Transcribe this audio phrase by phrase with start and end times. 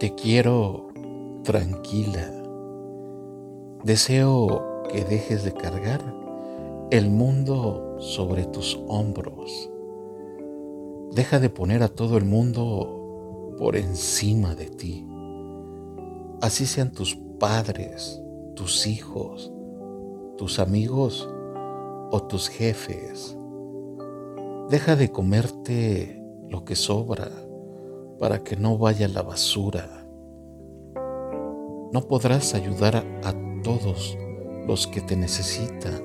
[0.00, 0.88] Te quiero
[1.42, 2.32] tranquila.
[3.84, 6.00] Deseo que dejes de cargar
[6.90, 9.70] el mundo sobre tus hombros.
[11.12, 15.06] Deja de poner a todo el mundo por encima de ti.
[16.40, 18.22] Así sean tus padres,
[18.56, 19.52] tus hijos,
[20.38, 21.28] tus amigos
[22.10, 23.36] o tus jefes.
[24.70, 27.30] Deja de comerte lo que sobra
[28.20, 30.06] para que no vaya a la basura.
[31.92, 34.16] No podrás ayudar a, todos
[34.66, 36.02] los que te necesitan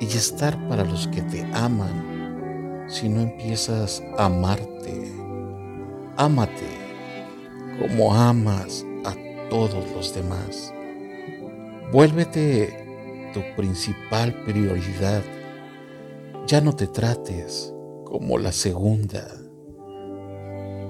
[0.00, 5.12] y estar para los que te aman si no empiezas a amarte.
[6.16, 6.66] Ámate
[7.78, 9.14] como amas a
[9.48, 10.74] todos los demás.
[11.92, 15.22] Vuélvete tu principal prioridad
[16.46, 19.45] ya no te trates como la segunda.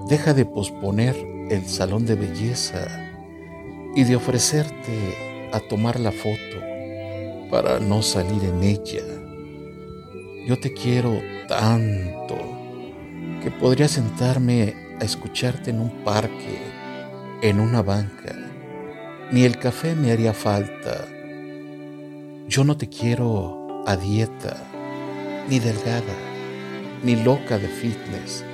[0.07, 1.17] Deja de posponer
[1.49, 2.87] el salón de belleza
[3.93, 6.61] y de ofrecerte a tomar la foto
[7.51, 9.03] para no salir en ella.
[10.47, 12.37] Yo te quiero tanto
[13.43, 16.57] que podría sentarme a escucharte en un parque,
[17.41, 18.33] en una banca.
[19.33, 21.05] Ni el café me haría falta.
[22.47, 24.55] Yo no te quiero a dieta
[25.49, 26.15] ni delgada,
[27.03, 28.45] ni loca de fitness.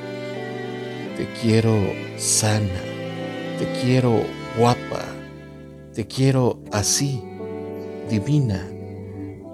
[1.17, 1.75] Te quiero
[2.17, 2.81] sana,
[3.59, 4.23] te quiero
[4.57, 5.05] guapa,
[5.93, 7.23] te quiero así,
[8.09, 8.67] divina,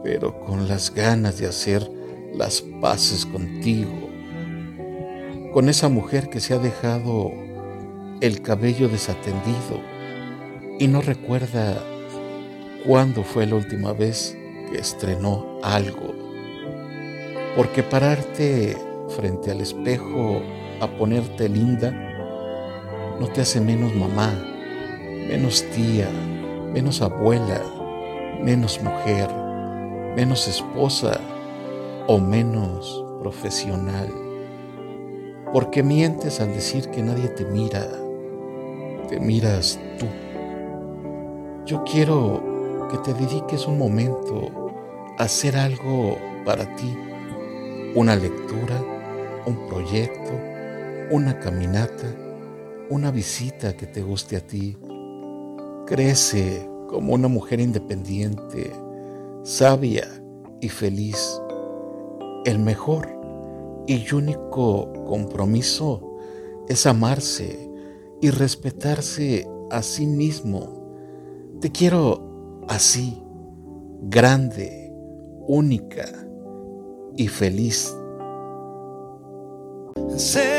[0.04, 1.90] pero con las ganas de hacer
[2.34, 4.10] las paces contigo,
[5.54, 7.32] con esa mujer que se ha dejado
[8.22, 9.82] el cabello desatendido
[10.80, 11.84] y no recuerda
[12.86, 14.38] cuándo fue la última vez
[14.72, 16.14] que estrenó algo.
[17.56, 18.78] Porque pararte
[19.10, 20.42] frente al espejo
[20.82, 21.92] a ponerte linda
[23.20, 24.32] no te hace menos mamá,
[25.28, 26.10] menos tía,
[26.74, 27.62] menos abuela,
[28.42, 29.30] menos mujer,
[30.16, 31.20] menos esposa
[32.08, 34.08] o menos profesional.
[35.52, 37.86] Porque mientes al decir que nadie te mira,
[39.10, 40.06] te miras tú.
[41.66, 44.72] Yo quiero que te dediques un momento
[45.18, 46.98] a hacer algo para ti
[47.96, 48.82] una lectura,
[49.46, 50.32] un proyecto,
[51.12, 52.06] una caminata,
[52.90, 54.78] una visita que te guste a ti.
[55.88, 58.72] Crece como una mujer independiente,
[59.44, 60.08] sabia
[60.62, 61.42] y feliz.
[62.46, 63.08] El mejor
[63.88, 66.18] y único compromiso
[66.68, 67.70] es amarse
[68.22, 70.94] y respetarse a sí mismo.
[71.60, 73.24] Te quiero así,
[74.04, 74.94] grande,
[75.48, 76.06] única
[77.18, 77.96] y feliz.
[80.16, 80.59] Sé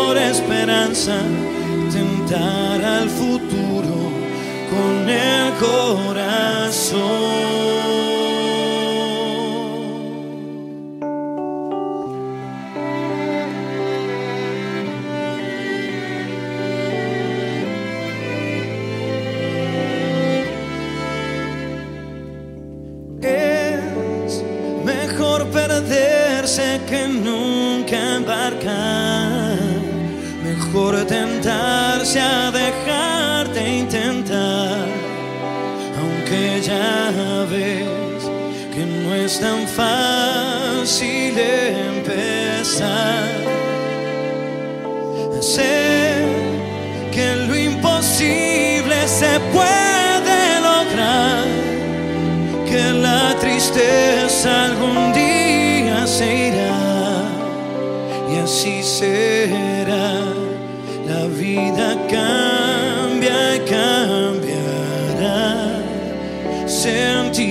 [0.11, 1.21] color esperanza,
[1.91, 4.11] tentar al futuro
[4.69, 7.01] con el corazón.
[26.87, 27.50] que nunca
[30.81, 34.87] Mejor tentarse a dejarte intentar,
[35.99, 38.23] aunque ya ves
[38.73, 43.29] que no es tan fácil empezar.
[45.39, 46.25] Sé
[47.11, 50.39] que lo imposible se puede
[50.69, 51.45] lograr,
[52.67, 57.23] que la tristeza algún día se irá
[58.31, 59.60] y así será.
[61.11, 63.41] La vida cambia,
[63.73, 65.43] cambiará.
[66.65, 67.50] Sentir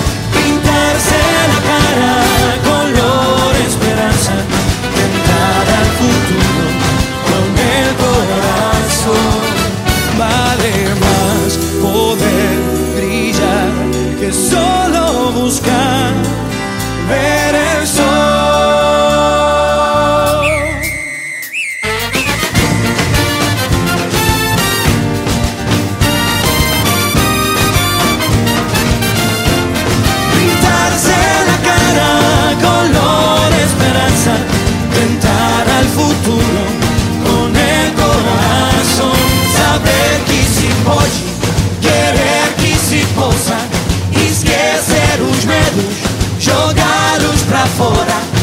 [47.67, 48.40] fora,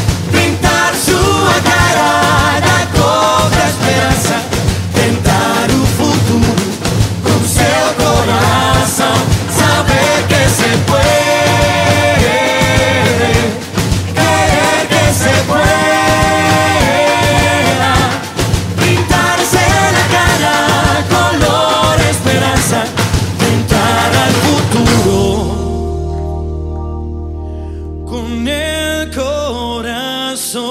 [29.15, 30.69] corazón.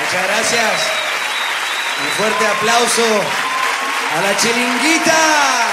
[0.00, 0.90] Muchas gracias.
[2.02, 3.02] Un fuerte aplauso
[4.16, 5.71] a la chilinguita.